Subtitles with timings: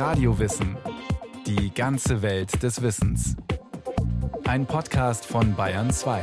[0.00, 0.78] Radiowissen.
[1.46, 3.36] Die ganze Welt des Wissens.
[4.46, 6.22] Ein Podcast von Bayern 2.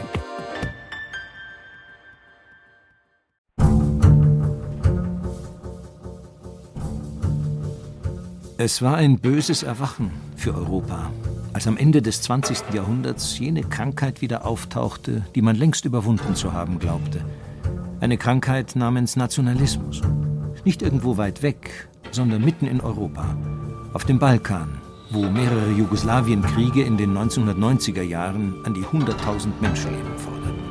[8.57, 11.11] Es war ein böses Erwachen für Europa,
[11.53, 12.73] als am Ende des 20.
[12.73, 17.23] Jahrhunderts jene Krankheit wieder auftauchte, die man längst überwunden zu haben glaubte.
[17.99, 20.01] Eine Krankheit namens Nationalismus.
[20.65, 23.35] Nicht irgendwo weit weg, sondern mitten in Europa,
[23.97, 24.79] auf dem Balkan,
[25.09, 30.61] wo mehrere Jugoslawienkriege in den 1990er Jahren an die 100.000 Menschenleben forderten.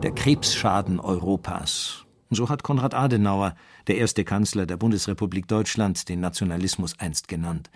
[0.00, 2.04] Der Krebsschaden Europas.
[2.30, 3.56] So hat Konrad Adenauer,
[3.88, 7.68] der erste Kanzler der Bundesrepublik Deutschland, den Nationalismus einst genannt.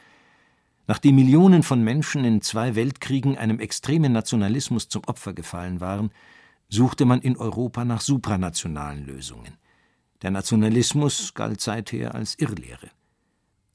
[0.86, 6.12] Nachdem Millionen von Menschen in zwei Weltkriegen einem extremen Nationalismus zum Opfer gefallen waren,
[6.68, 9.58] suchte man in Europa nach supranationalen Lösungen.
[10.22, 12.90] Der Nationalismus galt seither als Irrlehre.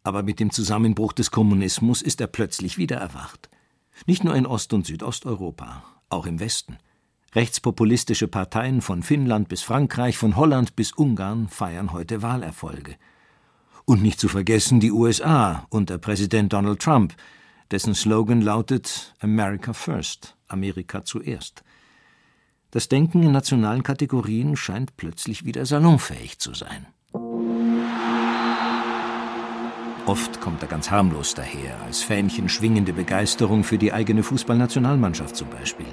[0.03, 3.49] Aber mit dem Zusammenbruch des Kommunismus ist er plötzlich wieder erwacht.
[4.05, 6.77] Nicht nur in Ost- und Südosteuropa, auch im Westen.
[7.33, 12.95] Rechtspopulistische Parteien von Finnland bis Frankreich, von Holland bis Ungarn feiern heute Wahlerfolge.
[13.83, 17.13] Und nicht zu vergessen die USA unter Präsident Donald Trump,
[17.71, 21.64] dessen Slogan lautet America First, Amerika zuerst.
[22.75, 26.87] Das Denken in nationalen Kategorien scheint plötzlich wieder salonfähig zu sein.
[30.05, 35.47] Oft kommt er ganz harmlos daher, als Fähnchen schwingende Begeisterung für die eigene Fußballnationalmannschaft zum
[35.51, 35.85] Beispiel.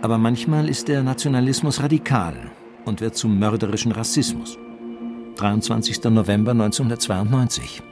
[0.00, 2.36] Aber manchmal ist der Nationalismus radikal
[2.84, 4.58] und wird zum mörderischen Rassismus.
[5.38, 6.04] 23.
[6.04, 7.82] November 1992.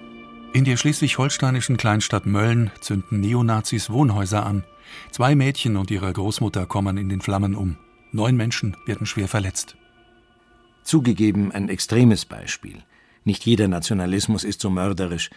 [0.52, 4.62] In der schleswig-holsteinischen Kleinstadt Mölln zünden Neonazis Wohnhäuser an.
[5.10, 7.76] Zwei Mädchen und ihre Großmutter kommen in den Flammen um.
[8.12, 9.76] Neun Menschen werden schwer verletzt.
[10.82, 12.82] Zugegeben ein extremes Beispiel.
[13.24, 15.28] Nicht jeder Nationalismus ist so mörderisch.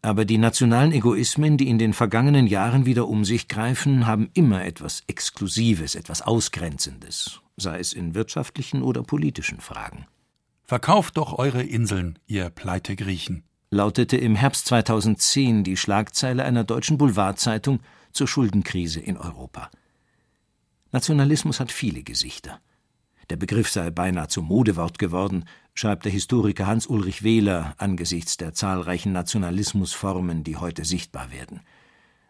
[0.00, 4.64] Aber die nationalen Egoismen, die in den vergangenen Jahren wieder um sich greifen, haben immer
[4.64, 10.06] etwas Exklusives, etwas Ausgrenzendes, sei es in wirtschaftlichen oder politischen Fragen.
[10.64, 17.80] Verkauft doch eure Inseln, ihr Pleitegriechen, lautete im Herbst 2010 die Schlagzeile einer deutschen Boulevardzeitung
[18.12, 19.70] zur Schuldenkrise in Europa.
[20.96, 22.58] Nationalismus hat viele Gesichter.
[23.28, 29.12] Der Begriff sei beinahe zum Modewort geworden, schreibt der Historiker Hans-Ulrich Wehler angesichts der zahlreichen
[29.12, 31.60] Nationalismusformen, die heute sichtbar werden.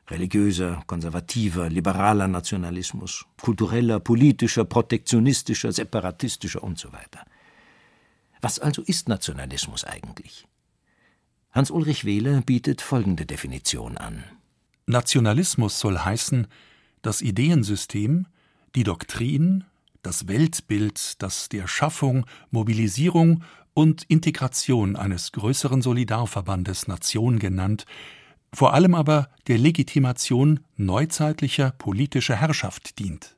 [0.09, 7.25] Religiöser, konservativer, liberaler Nationalismus, kultureller, politischer, protektionistischer, separatistischer und so weiter.
[8.41, 10.49] Was also ist Nationalismus eigentlich?
[11.53, 14.25] Hans-Ulrich Wehler bietet folgende Definition an.
[14.87, 16.49] Nationalismus soll heißen,
[17.03, 18.27] das Ideensystem,
[18.77, 19.65] die Doktrin,
[20.03, 23.43] das Weltbild, das der Schaffung, Mobilisierung
[23.75, 27.87] und Integration eines größeren Solidarverbandes Nation genannt,
[28.53, 33.35] vor allem aber der Legitimation neuzeitlicher politischer Herrschaft dient.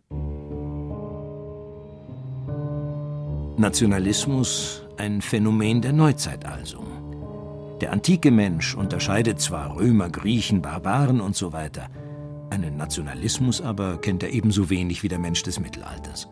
[3.57, 6.85] Nationalismus ein Phänomen der Neuzeit also.
[7.81, 11.53] Der antike Mensch unterscheidet zwar Römer, Griechen, Barbaren und so
[12.51, 16.29] einen Nationalismus aber kennt er ebenso wenig wie der Mensch des Mittelalters.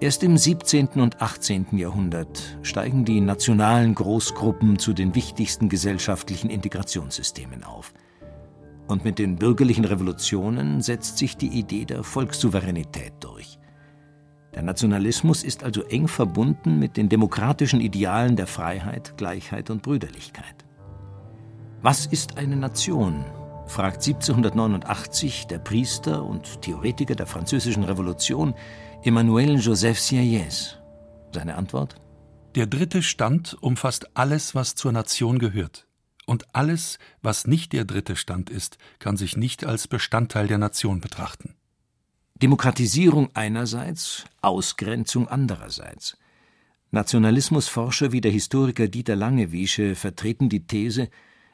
[0.00, 0.88] Erst im 17.
[1.00, 1.78] und 18.
[1.78, 7.94] Jahrhundert steigen die nationalen Großgruppen zu den wichtigsten gesellschaftlichen Integrationssystemen auf.
[8.88, 13.60] Und mit den bürgerlichen Revolutionen setzt sich die Idee der Volkssouveränität durch.
[14.54, 20.64] Der Nationalismus ist also eng verbunden mit den demokratischen Idealen der Freiheit, Gleichheit und Brüderlichkeit.
[21.80, 23.24] Was ist eine Nation?
[23.72, 28.54] Fragt 1789 der Priester und Theoretiker der Französischen Revolution
[29.02, 30.76] Emmanuel Joseph Sieyès.
[31.32, 31.94] Seine Antwort?
[32.54, 35.86] Der dritte Stand umfasst alles, was zur Nation gehört.
[36.26, 41.00] Und alles, was nicht der dritte Stand ist, kann sich nicht als Bestandteil der Nation
[41.00, 41.54] betrachten.
[42.42, 46.18] Demokratisierung einerseits, Ausgrenzung andererseits.
[46.90, 51.08] Nationalismusforscher wie der Historiker Dieter Langewiesche vertreten die These,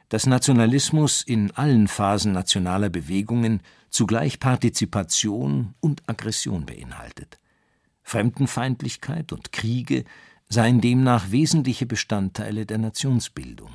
[0.09, 7.39] dass Nationalismus in allen Phasen nationaler Bewegungen zugleich Partizipation und Aggression beinhaltet.
[8.03, 10.05] Fremdenfeindlichkeit und Kriege
[10.49, 13.71] seien demnach wesentliche Bestandteile der Nationsbildung.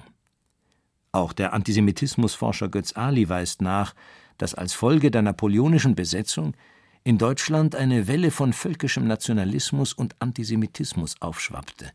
[1.12, 3.94] Auch der Antisemitismusforscher Götz Ali weist nach,
[4.40, 6.56] dass als Folge der napoleonischen Besetzung
[7.04, 11.92] in Deutschland eine Welle von völkischem Nationalismus und Antisemitismus aufschwappte.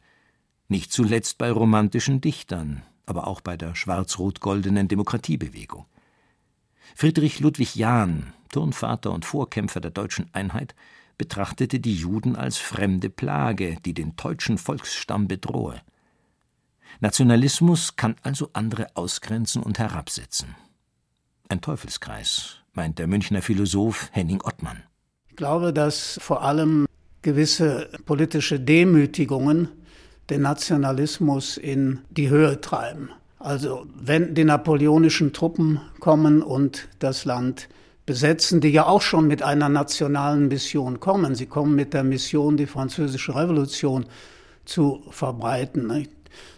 [0.68, 5.86] Nicht zuletzt bei romantischen Dichtern, aber auch bei der schwarz-rot-goldenen Demokratiebewegung.
[6.94, 10.74] Friedrich Ludwig Jahn, Turnvater und Vorkämpfer der deutschen Einheit,
[11.16, 15.80] betrachtete die Juden als fremde Plage, die den deutschen Volksstamm bedrohe.
[17.00, 20.54] Nationalismus kann also andere ausgrenzen und herabsetzen.
[21.48, 24.82] Ein Teufelskreis, meint der Münchner Philosoph Henning Ottmann.
[25.28, 26.86] Ich glaube, dass vor allem
[27.22, 29.68] gewisse politische Demütigungen
[30.30, 33.10] den Nationalismus in die Höhe treiben.
[33.38, 37.68] Also wenn die napoleonischen Truppen kommen und das Land
[38.08, 41.34] besetzen, die ja auch schon mit einer nationalen Mission kommen.
[41.34, 44.06] Sie kommen mit der Mission, die französische Revolution
[44.64, 46.08] zu verbreiten.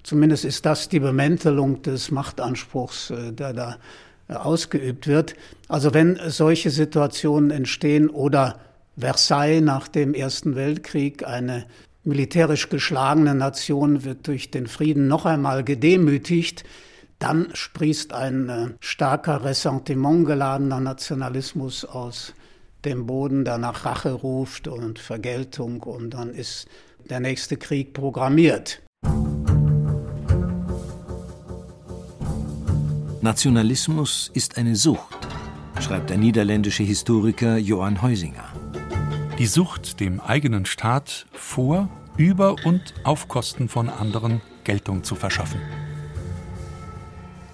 [0.05, 3.77] Zumindest ist das die Bemäntelung des Machtanspruchs, äh, der da
[4.29, 5.35] äh, ausgeübt wird.
[5.67, 8.61] Also wenn solche Situationen entstehen oder
[8.97, 11.67] Versailles nach dem Ersten Weltkrieg, eine
[12.05, 16.65] militärisch geschlagene Nation wird durch den Frieden noch einmal gedemütigt,
[17.19, 22.35] dann sprießt ein äh, starker Ressentiment geladener Nationalismus aus
[22.85, 26.67] dem Boden, der nach Rache ruft und Vergeltung und dann ist
[27.11, 28.83] der nächste Krieg programmiert.
[33.21, 35.29] Nationalismus ist eine Sucht,
[35.79, 38.50] schreibt der niederländische Historiker Johann Heusinger.
[39.41, 41.89] Die Sucht, dem eigenen Staat vor,
[42.19, 45.63] über und auf Kosten von anderen Geltung zu verschaffen.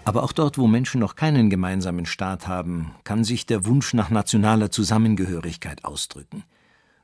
[0.05, 4.11] Aber auch dort, wo Menschen noch keinen gemeinsamen Staat haben, kann sich der Wunsch nach
[4.11, 6.43] nationaler Zusammengehörigkeit ausdrücken,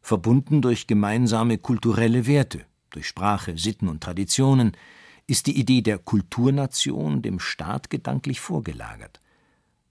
[0.00, 4.73] verbunden durch gemeinsame kulturelle Werte, durch Sprache, Sitten und Traditionen,
[5.28, 9.20] ist die Idee der Kulturnation dem Staat gedanklich vorgelagert.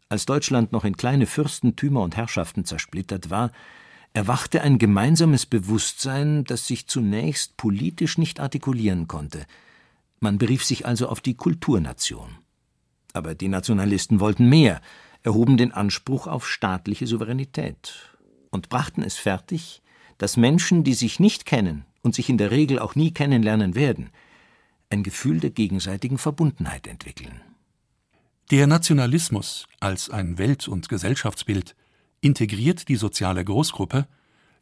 [0.10, 3.52] Als Deutschland noch in kleine Fürstentümer und Herrschaften zersplittert war,
[4.14, 9.46] erwachte ein gemeinsames Bewusstsein, das sich zunächst politisch nicht artikulieren konnte.
[10.20, 12.38] Man berief sich also auf die Kulturnation.
[13.14, 14.82] Aber die Nationalisten wollten mehr,
[15.24, 18.16] erhoben den Anspruch auf staatliche Souveränität
[18.50, 19.82] und brachten es fertig,
[20.18, 24.10] dass Menschen, die sich nicht kennen und sich in der Regel auch nie kennenlernen werden,
[24.90, 27.42] ein Gefühl der gegenseitigen Verbundenheit entwickeln.
[28.52, 31.76] Der Nationalismus als ein Welt- und Gesellschaftsbild
[32.22, 34.08] integriert die soziale Großgruppe,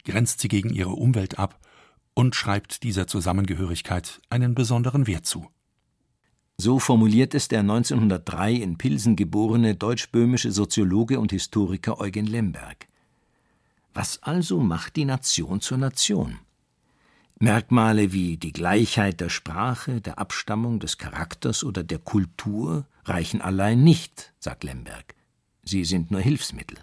[0.06, 1.59] grenzt sie gegen ihre Umwelt ab
[2.13, 5.47] und schreibt dieser Zusammengehörigkeit einen besonderen Wert zu.
[6.57, 12.88] So formuliert es der 1903 in Pilsen geborene deutsch-böhmische Soziologe und Historiker Eugen Lemberg.
[13.94, 16.39] Was also macht die Nation zur Nation?
[17.39, 23.81] Merkmale wie die Gleichheit der Sprache, der Abstammung, des Charakters oder der Kultur reichen allein
[23.81, 25.15] nicht, sagt Lemberg.
[25.63, 26.77] Sie sind nur Hilfsmittel.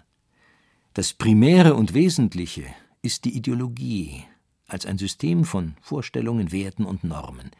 [0.97, 2.65] Das Primäre und Wesentliche
[3.03, 4.23] ist die Ideologie
[4.65, 7.51] als ein System von Vorstellungen, Werten und Normen.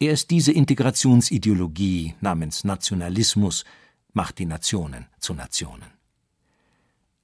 [0.00, 3.64] Erst diese Integrationsideologie namens Nationalismus
[4.12, 5.86] macht die Nationen zu Nationen.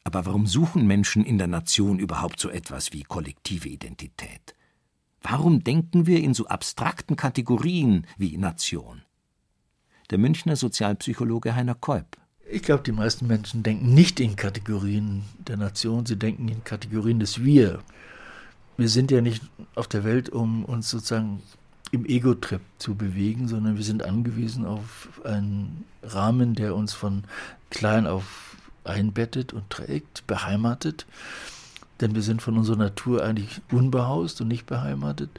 [0.04, 4.54] Aber warum suchen Menschen in der Nation überhaupt so etwas wie kollektive Identität?
[5.20, 9.02] Warum denken wir in so abstrakten Kategorien wie Nation?
[10.10, 12.18] Der Münchner Sozialpsychologe Heiner Kolb.
[12.48, 17.18] Ich glaube, die meisten Menschen denken nicht in Kategorien der Nation, sie denken in Kategorien
[17.18, 17.80] des Wir.
[18.76, 19.42] Wir sind ja nicht
[19.74, 21.42] auf der Welt, um uns sozusagen
[21.90, 27.24] im Ego-Trip zu bewegen, sondern wir sind angewiesen auf einen Rahmen, der uns von
[27.70, 31.06] klein auf einbettet und trägt, beheimatet
[32.00, 35.30] denn wir sind von unserer Natur eigentlich unbehaust und nicht beheimatet.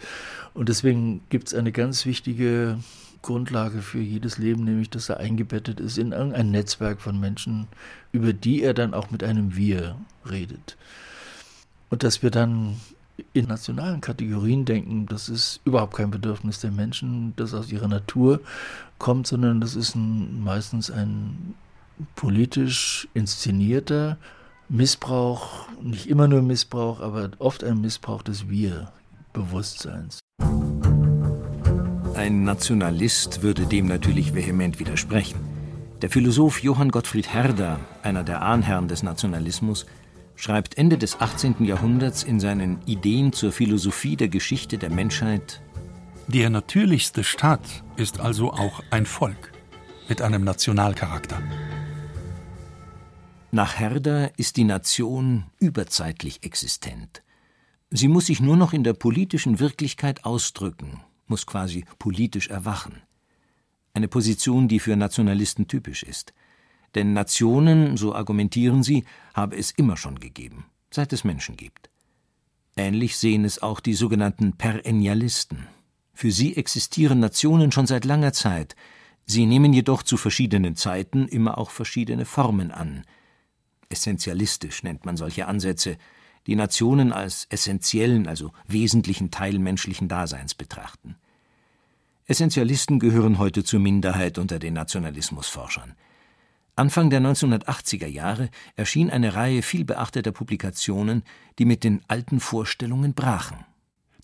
[0.53, 2.79] Und deswegen gibt es eine ganz wichtige
[3.21, 7.67] Grundlage für jedes Leben, nämlich dass er eingebettet ist in ein Netzwerk von Menschen,
[8.11, 9.95] über die er dann auch mit einem Wir
[10.29, 10.77] redet.
[11.89, 12.77] Und dass wir dann
[13.33, 18.41] in nationalen Kategorien denken, das ist überhaupt kein Bedürfnis der Menschen, das aus ihrer Natur
[18.99, 21.55] kommt, sondern das ist ein, meistens ein
[22.15, 24.17] politisch inszenierter,
[24.69, 30.19] Missbrauch, nicht immer nur Missbrauch, aber oft ein Missbrauch des Wir-Bewusstseins.
[32.15, 35.39] Ein Nationalist würde dem natürlich vehement widersprechen.
[36.01, 39.85] Der Philosoph Johann Gottfried Herder, einer der Ahnherren des Nationalismus,
[40.35, 41.63] schreibt Ende des 18.
[41.63, 45.61] Jahrhunderts in seinen Ideen zur Philosophie der Geschichte der Menschheit
[46.27, 49.53] Der natürlichste Staat ist also auch ein Volk
[50.09, 51.41] mit einem Nationalcharakter.
[53.57, 57.23] Nach Herder ist die Nation überzeitlich existent.
[57.89, 63.01] Sie muss sich nur noch in der politischen Wirklichkeit ausdrücken, muss quasi politisch erwachen.
[63.95, 66.35] Eine Position, die für Nationalisten typisch ist.
[66.93, 71.89] Denn Nationen, so argumentieren sie, habe es immer schon gegeben, seit es Menschen gibt.
[72.75, 75.65] Ähnlich sehen es auch die sogenannten Perennialisten.
[76.13, 78.75] Für sie existieren Nationen schon seit langer Zeit,
[79.25, 83.03] sie nehmen jedoch zu verschiedenen Zeiten immer auch verschiedene Formen an–
[83.89, 85.97] Essentialistisch nennt man solche Ansätze,
[86.45, 91.15] die Nationen als essentiellen, also wesentlichen Teil menschlichen Daseins betrachten.
[92.25, 95.95] Essentialisten gehören heute zur Minderheit unter den Nationalismusforschern.
[96.75, 101.23] Anfang der 1980er Jahre erschien eine Reihe vielbeachteter Publikationen,
[101.57, 103.65] die mit den alten Vorstellungen brachen.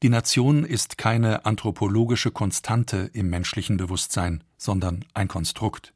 [0.04, 5.94] Die Nation ist keine anthropologische Konstante im menschlichen Bewusstsein, sondern ein Konstrukt.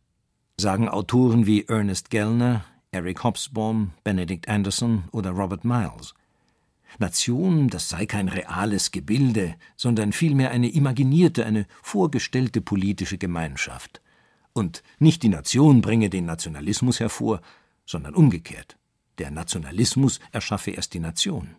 [0.57, 6.13] Sagen Autoren wie Ernest Gellner, Eric Hobsbawm, Benedict Anderson oder Robert Miles.
[6.99, 14.01] Nation, das sei kein reales Gebilde, sondern vielmehr eine imaginierte, eine vorgestellte politische Gemeinschaft.
[14.53, 17.41] Und nicht die Nation bringe den Nationalismus hervor,
[17.85, 18.77] sondern umgekehrt.
[19.17, 21.55] Der Nationalismus erschaffe erst die Nation.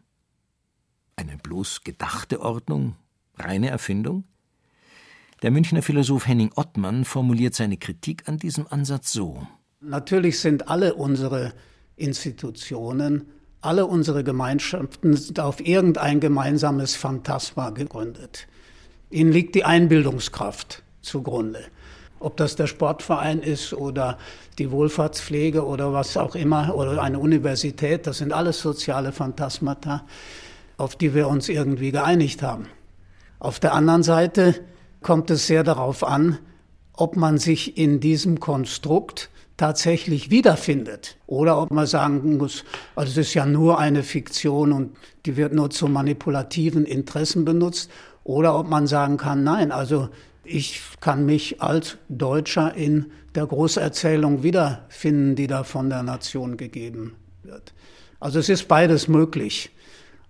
[1.15, 2.97] Eine bloß gedachte Ordnung?
[3.37, 4.25] Reine Erfindung?
[5.43, 9.47] Der Münchner Philosoph Henning Ottmann formuliert seine Kritik an diesem Ansatz so.
[9.81, 11.53] Natürlich sind alle unsere
[11.97, 13.27] Institutionen
[13.61, 18.47] alle unsere Gemeinschaften sind auf irgendein gemeinsames Phantasma gegründet.
[19.11, 21.65] Ihnen liegt die Einbildungskraft zugrunde.
[22.21, 24.19] Ob das der Sportverein ist oder
[24.59, 30.05] die Wohlfahrtspflege oder was auch immer oder eine Universität, das sind alles soziale Phantasmata,
[30.77, 32.67] auf die wir uns irgendwie geeinigt haben.
[33.41, 34.55] Auf der anderen Seite
[35.01, 36.39] kommt es sehr darauf an,
[37.01, 41.17] ob man sich in diesem Konstrukt tatsächlich wiederfindet.
[41.29, 42.65] Oder ob man sagen muss,
[42.97, 47.89] also es ist ja nur eine Fiktion und die wird nur zu manipulativen Interessen benutzt.
[48.25, 50.09] Oder ob man sagen kann, nein, also
[50.43, 57.15] ich kann mich als Deutscher in der Großerzählung wiederfinden, die da von der Nation gegeben
[57.45, 57.75] wird.
[58.19, 59.71] Also es ist beides möglich.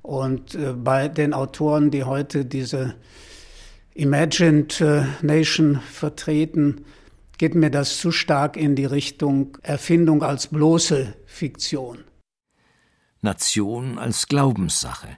[0.02, 2.94] Und äh, bei den Autoren, die heute diese
[3.98, 6.84] Imagined äh, Nation vertreten,
[7.36, 12.04] geht mir das zu stark in die Richtung Erfindung als bloße Fiktion.
[13.22, 15.08] Nation als Glaubenssache.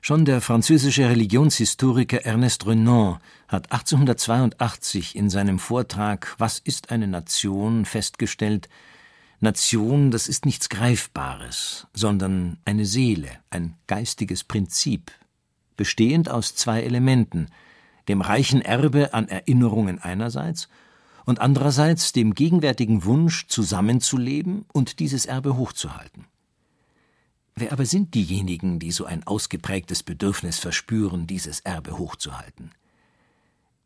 [0.00, 7.84] Schon der französische Religionshistoriker Ernest Renan hat 1882 in seinem Vortrag Was ist eine Nation
[7.84, 8.70] festgestellt,
[9.40, 15.12] Nation, das ist nichts Greifbares, sondern eine Seele, ein geistiges Prinzip,
[15.76, 17.48] bestehend aus zwei Elementen,
[18.08, 20.68] dem reichen Erbe an Erinnerungen einerseits
[21.24, 26.24] und andererseits dem gegenwärtigen Wunsch, zusammenzuleben und dieses Erbe hochzuhalten.
[27.54, 32.70] Wer aber sind diejenigen, die so ein ausgeprägtes Bedürfnis verspüren, dieses Erbe hochzuhalten?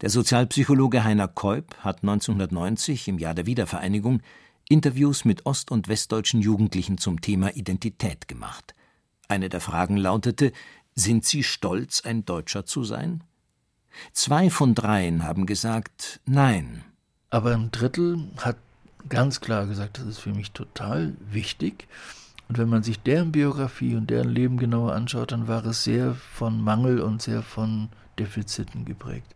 [0.02, 4.20] Der Sozialpsychologe Heiner Keup hat 1990 im Jahr der Wiedervereinigung
[4.68, 8.74] Interviews mit ost- und westdeutschen Jugendlichen zum Thema Identität gemacht.
[9.28, 10.52] Eine der Fragen lautete:
[10.94, 13.24] Sind Sie stolz, ein Deutscher zu sein?
[14.12, 16.84] Zwei von dreien haben gesagt Nein,
[17.30, 18.56] aber ein Drittel hat
[19.08, 21.88] ganz klar gesagt, das ist für mich total wichtig.
[22.48, 26.14] Und wenn man sich deren Biografie und deren Leben genauer anschaut, dann war es sehr
[26.14, 29.34] von Mangel und sehr von Defiziten geprägt.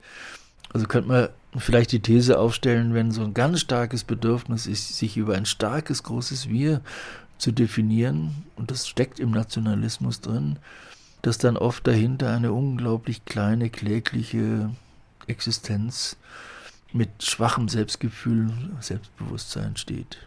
[0.74, 5.16] Also könnte man vielleicht die These aufstellen, wenn so ein ganz starkes Bedürfnis ist, sich
[5.16, 6.82] über ein starkes, großes Wir
[7.38, 10.58] zu definieren, und das steckt im Nationalismus drin,
[11.26, 14.70] dass dann oft dahinter eine unglaublich kleine, klägliche
[15.26, 16.16] Existenz
[16.92, 20.18] mit schwachem Selbstgefühl, Selbstbewusstsein steht.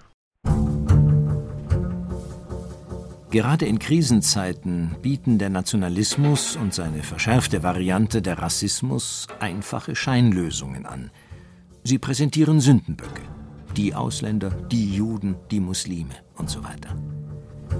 [3.31, 11.11] Gerade in Krisenzeiten bieten der Nationalismus und seine verschärfte Variante der Rassismus einfache Scheinlösungen an.
[11.85, 13.21] Sie präsentieren Sündenböcke.
[13.77, 16.93] Die Ausländer, die Juden, die Muslime und so weiter.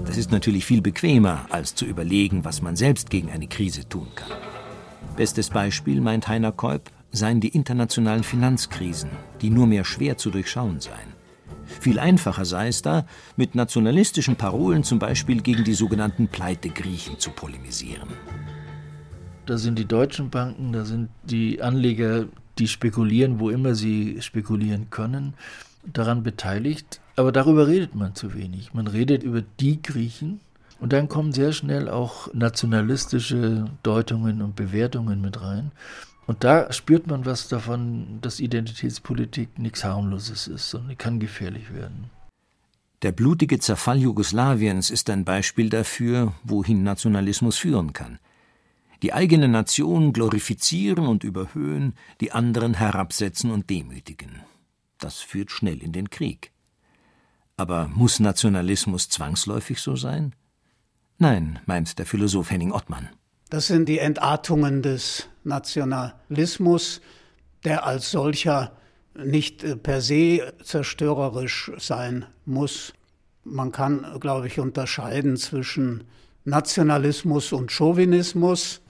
[0.06, 4.08] Das ist natürlich viel bequemer, als zu überlegen, was man selbst gegen eine Krise tun
[4.14, 4.30] kann.
[5.16, 10.80] Bestes Beispiel, meint Heiner Keup, seien die internationalen Finanzkrisen, die nur mehr schwer zu durchschauen
[10.80, 11.10] seien.
[11.66, 13.06] Viel einfacher sei es da,
[13.36, 18.08] mit nationalistischen Parolen zum Beispiel gegen die sogenannten Pleitegriechen zu polemisieren.
[19.46, 22.26] Da sind die deutschen Banken, da sind die Anleger,
[22.58, 25.34] die spekulieren, wo immer sie spekulieren können,
[25.84, 27.00] daran beteiligt.
[27.20, 28.72] Aber darüber redet man zu wenig.
[28.72, 30.40] Man redet über die Griechen,
[30.78, 35.70] und dann kommen sehr schnell auch nationalistische Deutungen und Bewertungen mit rein.
[36.26, 42.08] Und da spürt man was davon, dass Identitätspolitik nichts harmloses ist, sondern kann gefährlich werden.
[43.02, 48.18] Der blutige Zerfall Jugoslawiens ist ein Beispiel dafür, wohin Nationalismus führen kann.
[49.02, 54.40] Die eigene Nation glorifizieren und überhöhen, die anderen herabsetzen und demütigen.
[54.98, 56.52] Das führt schnell in den Krieg.
[57.60, 60.34] Aber muss Nationalismus zwangsläufig so sein?
[61.18, 63.10] Nein, meint der Philosoph Henning Ottmann.
[63.50, 67.02] Das sind die Entartungen des Nationalismus,
[67.64, 68.72] der als solcher
[69.14, 72.94] nicht äh, per se zerstörerisch sein muss.
[73.44, 76.04] Man kann, glaube ich, unterscheiden zwischen
[76.46, 78.80] Nationalismus und Chauvinismus.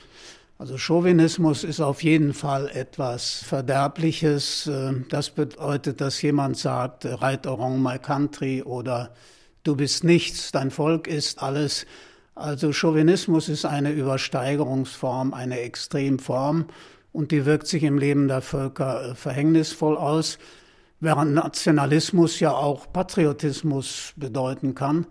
[0.61, 4.67] Also Chauvinismus ist auf jeden Fall etwas Verderbliches.
[4.67, 9.15] Äh, das bedeutet, dass jemand sagt, right or wrong my country oder
[9.63, 11.87] du bist nichts, dein Volk ist alles.
[12.35, 16.67] Also Chauvinismus ist eine Übersteigerungsform, eine Extremform
[17.11, 20.39] und die wirkt sich im Leben der Völker äh, verhängnisvoll aus,
[21.01, 25.07] während Nationalismus ja auch Patriotismus bedeuten kann.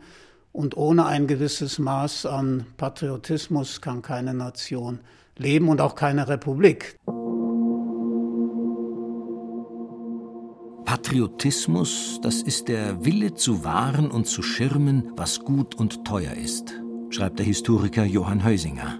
[0.52, 5.00] Und ohne ein gewisses Maß an Patriotismus kann keine Nation
[5.40, 6.98] leben und auch keine Republik.
[10.86, 16.74] Patriotismus, das ist der Wille zu wahren und zu schirmen, was gut und teuer ist,
[17.10, 19.00] schreibt der Historiker Johann Heusinger.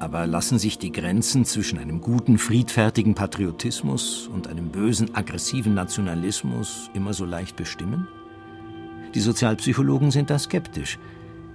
[0.00, 6.90] Aber lassen sich die Grenzen zwischen einem guten, friedfertigen Patriotismus und einem bösen, aggressiven Nationalismus
[6.94, 8.08] immer so leicht bestimmen?
[9.14, 10.98] Die Sozialpsychologen sind da skeptisch.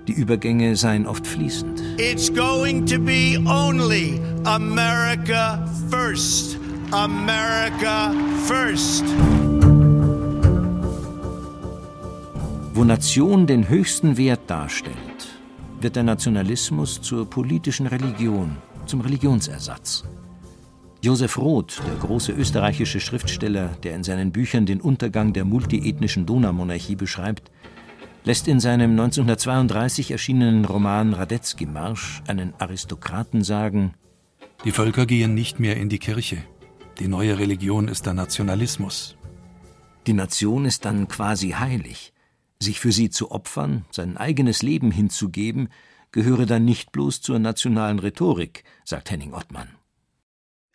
[0.07, 1.81] Die Übergänge seien oft fließend.
[1.97, 6.59] It's going to be only America first.
[6.91, 8.13] America
[8.45, 9.03] first.
[12.73, 14.95] Wo Nation den höchsten Wert darstellt,
[15.81, 20.03] wird der Nationalismus zur politischen Religion, zum Religionsersatz.
[21.01, 26.95] Josef Roth, der große österreichische Schriftsteller, der in seinen Büchern den Untergang der multiethnischen Donaumonarchie
[26.95, 27.51] beschreibt,
[28.25, 33.93] lässt in seinem 1932 erschienenen Roman Radetzky-Marsch einen Aristokraten sagen:
[34.65, 36.37] Die Völker gehen nicht mehr in die Kirche.
[36.99, 39.15] Die neue Religion ist der Nationalismus.
[40.07, 42.13] Die Nation ist dann quasi heilig.
[42.59, 45.69] Sich für sie zu opfern, sein eigenes Leben hinzugeben,
[46.11, 49.67] gehöre dann nicht bloß zur nationalen Rhetorik, sagt Henning Ottmann.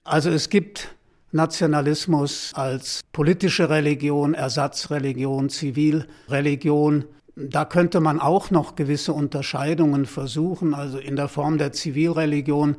[0.04, 0.94] Also es gibt
[1.32, 7.04] Nationalismus als politische Religion, Ersatzreligion, Zivilreligion,
[7.48, 10.74] da könnte man auch noch gewisse Unterscheidungen versuchen.
[10.74, 12.76] Also in der Form der Zivilreligion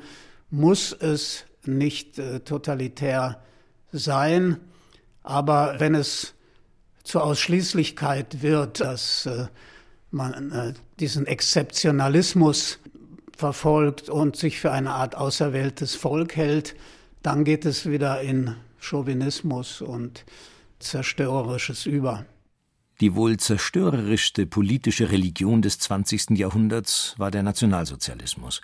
[0.49, 3.41] muss es nicht äh, totalitär
[3.91, 4.57] sein.
[5.23, 6.33] Aber wenn es
[7.03, 9.47] zur Ausschließlichkeit wird, dass äh,
[10.11, 12.79] man äh, diesen Exzeptionalismus
[13.35, 16.75] verfolgt und sich für eine Art auserwähltes Volk hält,
[17.23, 20.25] dann geht es wieder in Chauvinismus und
[20.79, 22.25] Zerstörerisches über.
[23.01, 26.37] Die wohl zerstörerischste politische Religion des 20.
[26.37, 28.61] Jahrhunderts war der Nationalsozialismus.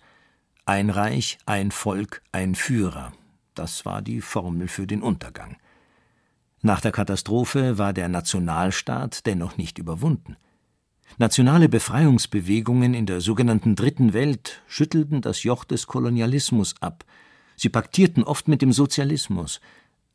[0.64, 3.14] Ein Reich, ein Volk, ein Führer.
[3.56, 5.58] Das war die Formel für den Untergang.
[6.62, 10.38] Nach der Katastrophe war der Nationalstaat dennoch nicht überwunden.
[11.18, 17.06] Nationale Befreiungsbewegungen in der sogenannten Dritten Welt schüttelten das Joch des Kolonialismus ab.
[17.56, 19.62] Sie paktierten oft mit dem Sozialismus,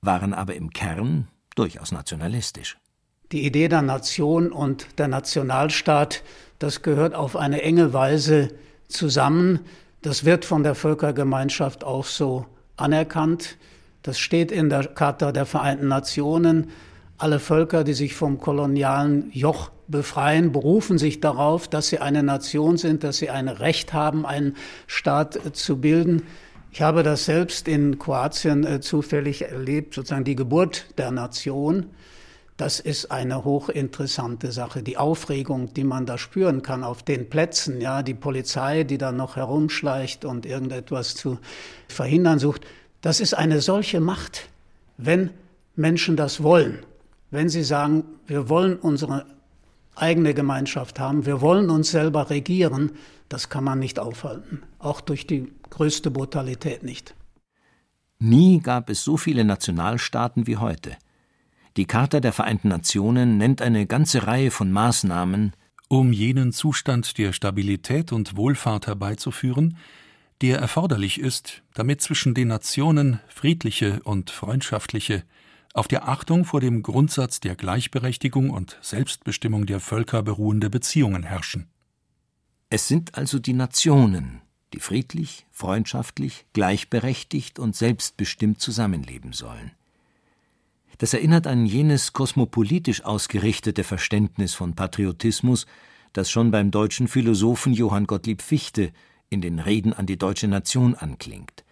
[0.01, 2.77] waren aber im Kern durchaus nationalistisch.
[3.33, 6.23] Die Idee der Nation und der Nationalstaat,
[6.59, 8.49] das gehört auf eine enge Weise
[8.89, 9.61] zusammen.
[10.03, 12.45] Das wird von der Völkergemeinschaft auch so
[12.77, 13.57] anerkannt.
[14.03, 16.71] Das steht in der Charta der Vereinten Nationen.
[17.17, 22.77] Alle Völker, die sich vom kolonialen Joch befreien, berufen sich darauf, dass sie eine Nation
[22.77, 26.23] sind, dass sie ein Recht haben, einen Staat zu bilden.
[26.71, 31.87] Ich habe das selbst in Kroatien äh, zufällig erlebt, sozusagen die Geburt der Nation.
[32.57, 34.83] Das ist eine hochinteressante Sache.
[34.83, 39.11] Die Aufregung, die man da spüren kann auf den Plätzen, ja, die Polizei, die da
[39.11, 41.39] noch herumschleicht und irgendetwas zu
[41.89, 42.67] verhindern sucht,
[43.01, 44.49] das ist eine solche Macht,
[44.97, 45.31] wenn
[45.75, 46.85] Menschen das wollen.
[47.31, 49.25] Wenn sie sagen, wir wollen unsere
[49.95, 52.93] eigene Gemeinschaft haben, wir wollen uns selber regieren,
[53.29, 54.63] das kann man nicht aufhalten.
[54.79, 57.15] Auch durch die größte Brutalität nicht.
[58.19, 60.97] Nie gab es so viele Nationalstaaten wie heute.
[61.77, 65.55] Die Charta der Vereinten Nationen nennt eine ganze Reihe von Maßnahmen,
[65.89, 69.79] um jenen Zustand der Stabilität und Wohlfahrt herbeizuführen,
[70.43, 75.25] der erforderlich ist, damit zwischen den Nationen friedliche und freundschaftliche,
[75.73, 81.69] auf der Achtung vor dem Grundsatz der Gleichberechtigung und Selbstbestimmung der Völker beruhende Beziehungen herrschen.
[82.69, 84.43] Es sind also die Nationen,
[84.75, 89.73] die friedlich, freundschaftlich, gleichberechtigt und selbstbestimmt zusammenleben sollen.
[90.99, 95.67] Das erinnert an jenes kosmopolitisch ausgerichtete Verständnis von Patriotismus,
[96.13, 98.93] das schon beim deutschen Philosophen Johann Gottlieb Fichte
[99.31, 101.65] in den Reden an die deutsche Nation anklingt.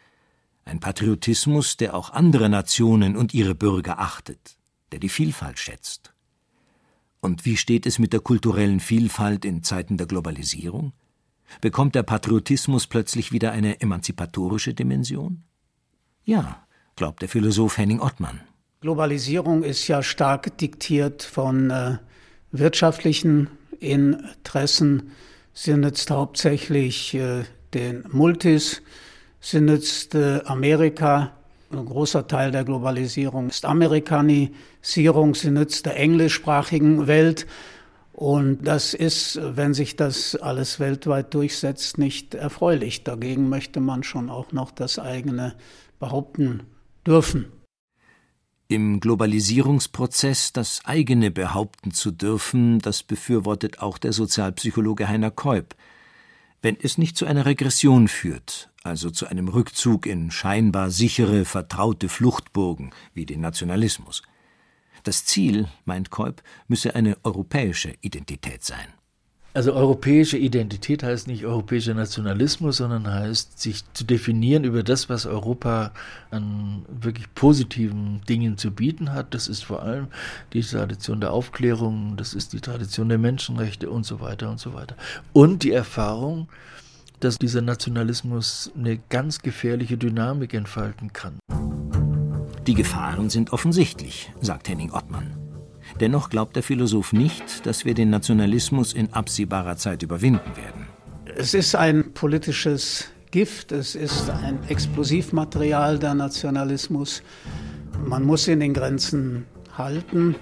[0.64, 4.56] Ein Patriotismus, der auch andere Nationen und ihre Bürger achtet,
[4.92, 6.12] der die Vielfalt schätzt.
[7.20, 10.92] Und wie steht es mit der kulturellen Vielfalt in Zeiten der Globalisierung?
[11.60, 15.42] Bekommt der Patriotismus plötzlich wieder eine emanzipatorische Dimension?
[16.24, 18.40] Ja, glaubt der Philosoph Henning Ottmann.
[18.82, 21.98] Globalisierung ist ja stark diktiert von äh,
[22.50, 25.10] wirtschaftlichen Interessen.
[25.52, 28.80] Sie nützt hauptsächlich äh, den Multis.
[29.38, 31.32] Sie nützt äh, Amerika.
[31.70, 35.34] Ein großer Teil der Globalisierung ist Amerikanisierung.
[35.34, 37.46] Sie nützt der englischsprachigen Welt.
[38.14, 43.04] Und das ist, wenn sich das alles weltweit durchsetzt, nicht erfreulich.
[43.04, 45.54] Dagegen möchte man schon auch noch das eigene
[45.98, 46.62] behaupten
[47.06, 47.59] dürfen.
[48.70, 55.74] Im Globalisierungsprozess das eigene behaupten zu dürfen, das befürwortet auch der Sozialpsychologe Heiner Keup.
[56.62, 62.08] Wenn es nicht zu einer Regression führt, also zu einem Rückzug in scheinbar sichere, vertraute
[62.08, 64.22] Fluchtburgen wie den Nationalismus.
[65.02, 68.86] Das Ziel, meint Keup, müsse eine europäische Identität sein.
[69.52, 75.26] Also europäische Identität heißt nicht europäischer Nationalismus, sondern heißt, sich zu definieren über das, was
[75.26, 75.90] Europa
[76.30, 79.34] an wirklich positiven Dingen zu bieten hat.
[79.34, 80.06] Das ist vor allem
[80.52, 84.72] die Tradition der Aufklärung, das ist die Tradition der Menschenrechte und so weiter und so
[84.72, 84.94] weiter.
[85.32, 86.48] Und die Erfahrung,
[87.18, 91.38] dass dieser Nationalismus eine ganz gefährliche Dynamik entfalten kann.
[92.66, 95.39] Die Gefahren sind offensichtlich, sagt Henning Ottmann.
[96.00, 100.86] Dennoch glaubt der Philosoph nicht, dass wir den Nationalismus in absehbarer Zeit überwinden werden.
[101.36, 107.22] Es ist ein politisches Gift, es ist ein Explosivmaterial der Nationalismus.
[108.04, 109.44] Man muss in den Grenzen
[109.76, 110.36] halten,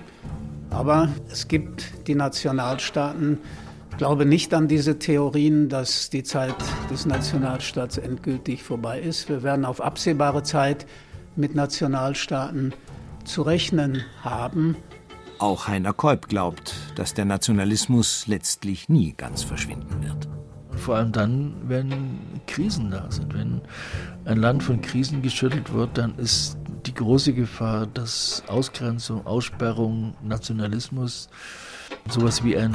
[0.70, 3.38] aber es gibt die Nationalstaaten.
[3.90, 6.54] Ich glaube nicht an diese Theorien, dass die Zeit
[6.88, 9.28] des Nationalstaats endgültig vorbei ist.
[9.28, 10.86] Wir werden auf absehbare Zeit
[11.34, 12.74] mit Nationalstaaten
[13.24, 14.76] zu rechnen haben.
[15.40, 20.28] Auch Heiner Kolb glaubt, dass der Nationalismus letztlich nie ganz verschwinden wird.
[20.72, 23.34] Vor allem dann, wenn Krisen da sind.
[23.34, 23.60] Wenn
[24.24, 31.28] ein Land von Krisen geschüttelt wird, dann ist die große Gefahr, dass Ausgrenzung, Aussperrung, Nationalismus,
[32.08, 32.74] sowas wie ein,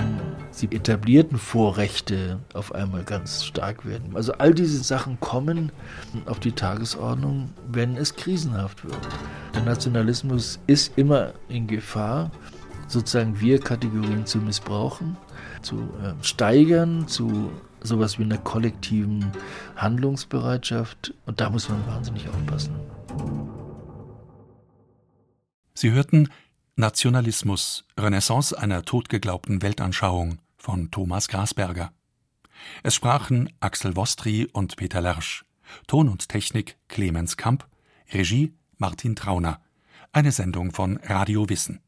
[0.62, 4.16] die etablierten Vorrechte auf einmal ganz stark werden.
[4.16, 5.74] Also all diese Sachen kommen
[6.28, 9.08] auf die Tagesordnung, wenn es krisenhaft wird.
[9.54, 12.32] Der Nationalismus ist immer in Gefahr,
[12.88, 15.18] sozusagen Wir-Kategorien zu missbrauchen,
[15.62, 19.32] zu äh, steigern, zu sowas wie einer kollektiven
[19.76, 21.14] Handlungsbereitschaft.
[21.26, 22.76] Und da muss man wahnsinnig aufpassen.
[25.76, 26.30] Sie hörten
[26.76, 31.92] Nationalismus, Renaissance einer totgeglaubten Weltanschauung von Thomas Grasberger.
[32.84, 35.46] Es sprachen Axel Wostri und Peter Lersch.
[35.88, 37.68] Ton und Technik Clemens Kamp.
[38.12, 39.62] Regie Martin Trauner.
[40.12, 41.82] Eine Sendung von Radio Wissen.